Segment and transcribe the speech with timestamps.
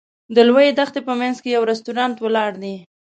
[0.35, 2.75] د لویې دښتې په منځ کې یو رسټورانټ ولاړ دی.